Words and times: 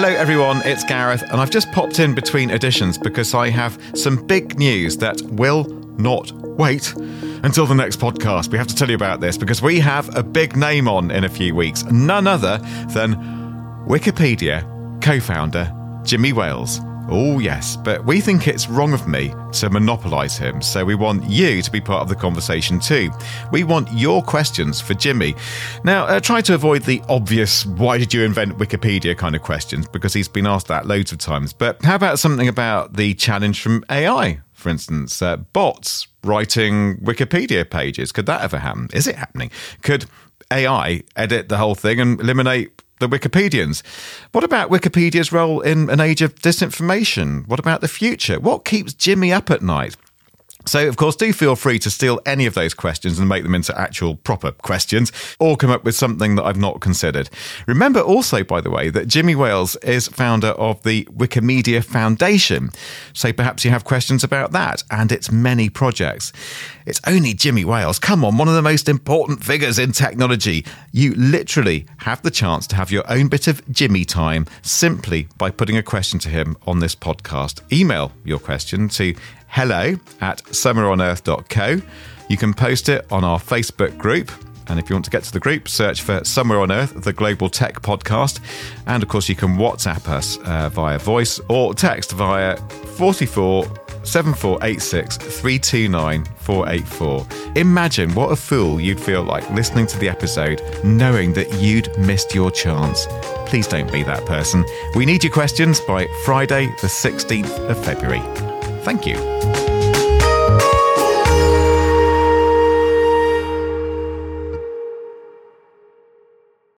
Hello, 0.00 0.10
everyone, 0.10 0.62
it's 0.64 0.84
Gareth, 0.84 1.22
and 1.22 1.40
I've 1.40 1.50
just 1.50 1.72
popped 1.72 1.98
in 1.98 2.14
between 2.14 2.50
editions 2.50 2.96
because 2.96 3.34
I 3.34 3.50
have 3.50 3.76
some 3.94 4.24
big 4.28 4.56
news 4.56 4.96
that 4.98 5.20
will 5.22 5.64
not 5.98 6.30
wait 6.30 6.94
until 7.42 7.66
the 7.66 7.74
next 7.74 7.98
podcast. 7.98 8.52
We 8.52 8.58
have 8.58 8.68
to 8.68 8.76
tell 8.76 8.88
you 8.88 8.94
about 8.94 9.20
this 9.20 9.36
because 9.36 9.60
we 9.60 9.80
have 9.80 10.16
a 10.16 10.22
big 10.22 10.56
name 10.56 10.86
on 10.86 11.10
in 11.10 11.24
a 11.24 11.28
few 11.28 11.52
weeks, 11.52 11.82
none 11.86 12.28
other 12.28 12.58
than 12.90 13.16
Wikipedia 13.88 14.62
co 15.02 15.18
founder 15.18 15.74
Jimmy 16.04 16.32
Wales. 16.32 16.78
Oh, 17.10 17.38
yes, 17.38 17.74
but 17.74 18.04
we 18.04 18.20
think 18.20 18.46
it's 18.46 18.68
wrong 18.68 18.92
of 18.92 19.08
me 19.08 19.32
to 19.52 19.70
monopolise 19.70 20.36
him, 20.36 20.60
so 20.60 20.84
we 20.84 20.94
want 20.94 21.24
you 21.24 21.62
to 21.62 21.70
be 21.70 21.80
part 21.80 22.02
of 22.02 22.10
the 22.10 22.14
conversation 22.14 22.78
too. 22.78 23.10
We 23.50 23.64
want 23.64 23.90
your 23.90 24.22
questions 24.22 24.78
for 24.78 24.92
Jimmy. 24.92 25.34
Now, 25.84 26.04
uh, 26.04 26.20
try 26.20 26.42
to 26.42 26.52
avoid 26.54 26.82
the 26.82 27.02
obvious, 27.08 27.64
why 27.64 27.96
did 27.96 28.12
you 28.12 28.24
invent 28.24 28.58
Wikipedia 28.58 29.16
kind 29.16 29.34
of 29.34 29.40
questions, 29.40 29.88
because 29.88 30.12
he's 30.12 30.28
been 30.28 30.46
asked 30.46 30.68
that 30.68 30.86
loads 30.86 31.10
of 31.10 31.16
times. 31.16 31.54
But 31.54 31.82
how 31.82 31.94
about 31.94 32.18
something 32.18 32.46
about 32.46 32.94
the 32.94 33.14
challenge 33.14 33.62
from 33.62 33.84
AI? 33.90 34.40
For 34.52 34.68
instance, 34.68 35.22
uh, 35.22 35.38
bots 35.38 36.08
writing 36.24 36.98
Wikipedia 36.98 37.68
pages. 37.68 38.12
Could 38.12 38.26
that 38.26 38.42
ever 38.42 38.58
happen? 38.58 38.88
Is 38.92 39.06
it 39.06 39.16
happening? 39.16 39.50
Could 39.80 40.04
AI 40.50 41.04
edit 41.16 41.48
the 41.48 41.56
whole 41.56 41.74
thing 41.74 42.00
and 42.00 42.20
eliminate 42.20 42.82
the 42.98 43.08
Wikipedians. 43.08 43.82
What 44.32 44.44
about 44.44 44.70
Wikipedia's 44.70 45.32
role 45.32 45.60
in 45.60 45.90
an 45.90 46.00
age 46.00 46.22
of 46.22 46.34
disinformation? 46.36 47.46
What 47.46 47.60
about 47.60 47.80
the 47.80 47.88
future? 47.88 48.38
What 48.40 48.64
keeps 48.64 48.94
Jimmy 48.94 49.32
up 49.32 49.50
at 49.50 49.62
night? 49.62 49.96
So, 50.68 50.86
of 50.86 50.96
course, 50.96 51.16
do 51.16 51.32
feel 51.32 51.56
free 51.56 51.78
to 51.78 51.90
steal 51.90 52.20
any 52.26 52.44
of 52.44 52.52
those 52.52 52.74
questions 52.74 53.18
and 53.18 53.26
make 53.26 53.42
them 53.42 53.54
into 53.54 53.78
actual 53.78 54.16
proper 54.16 54.52
questions 54.52 55.10
or 55.40 55.56
come 55.56 55.70
up 55.70 55.82
with 55.82 55.94
something 55.94 56.34
that 56.34 56.44
I've 56.44 56.58
not 56.58 56.80
considered. 56.80 57.30
Remember 57.66 58.00
also, 58.00 58.44
by 58.44 58.60
the 58.60 58.70
way, 58.70 58.90
that 58.90 59.08
Jimmy 59.08 59.34
Wales 59.34 59.76
is 59.76 60.08
founder 60.08 60.48
of 60.48 60.82
the 60.82 61.04
Wikimedia 61.06 61.82
Foundation. 61.82 62.68
So 63.14 63.32
perhaps 63.32 63.64
you 63.64 63.70
have 63.70 63.84
questions 63.84 64.22
about 64.22 64.52
that 64.52 64.84
and 64.90 65.10
its 65.10 65.32
many 65.32 65.70
projects. 65.70 66.32
It's 66.84 67.00
only 67.06 67.32
Jimmy 67.32 67.64
Wales. 67.64 67.98
Come 67.98 68.24
on, 68.24 68.36
one 68.36 68.48
of 68.48 68.54
the 68.54 68.62
most 68.62 68.88
important 68.88 69.44
figures 69.44 69.78
in 69.78 69.92
technology. 69.92 70.66
You 70.92 71.14
literally 71.14 71.86
have 71.98 72.20
the 72.22 72.30
chance 72.30 72.66
to 72.68 72.76
have 72.76 72.90
your 72.90 73.10
own 73.10 73.28
bit 73.28 73.46
of 73.46 73.66
Jimmy 73.72 74.04
time 74.04 74.46
simply 74.60 75.28
by 75.38 75.50
putting 75.50 75.78
a 75.78 75.82
question 75.82 76.18
to 76.20 76.28
him 76.28 76.56
on 76.66 76.80
this 76.80 76.94
podcast. 76.94 77.60
Email 77.72 78.12
your 78.24 78.38
question 78.38 78.88
to 78.90 79.14
hello 79.48 79.96
at 80.20 80.42
somewhereonearth.co. 80.44 81.80
You 82.28 82.36
can 82.36 82.54
post 82.54 82.88
it 82.88 83.06
on 83.10 83.24
our 83.24 83.38
Facebook 83.38 83.96
group. 83.98 84.30
And 84.68 84.78
if 84.78 84.90
you 84.90 84.94
want 84.94 85.06
to 85.06 85.10
get 85.10 85.24
to 85.24 85.32
the 85.32 85.40
group, 85.40 85.66
search 85.66 86.02
for 86.02 86.22
Somewhere 86.24 86.60
on 86.60 86.70
Earth, 86.70 87.02
the 87.02 87.12
Global 87.12 87.48
Tech 87.48 87.80
Podcast. 87.80 88.40
And 88.86 89.02
of 89.02 89.08
course, 89.08 89.28
you 89.28 89.34
can 89.34 89.56
WhatsApp 89.56 90.06
us 90.08 90.36
uh, 90.44 90.68
via 90.68 90.98
voice 90.98 91.40
or 91.48 91.72
text 91.72 92.12
via 92.12 92.56
44 92.96 93.64
7486 94.04 95.16
329 95.16 96.24
484. 96.36 97.26
Imagine 97.56 98.14
what 98.14 98.30
a 98.30 98.36
fool 98.36 98.80
you'd 98.80 99.00
feel 99.00 99.22
like 99.22 99.48
listening 99.50 99.86
to 99.86 99.98
the 99.98 100.08
episode 100.08 100.62
knowing 100.84 101.32
that 101.32 101.52
you'd 101.54 101.96
missed 101.98 102.34
your 102.34 102.50
chance. 102.50 103.06
Please 103.46 103.66
don't 103.66 103.90
be 103.90 104.02
that 104.02 104.24
person. 104.26 104.64
We 104.94 105.06
need 105.06 105.24
your 105.24 105.32
questions 105.32 105.80
by 105.80 106.06
Friday, 106.24 106.66
the 106.80 106.88
16th 106.88 107.70
of 107.70 107.82
February. 107.84 108.47
Thank 108.84 109.06
you. 109.06 109.47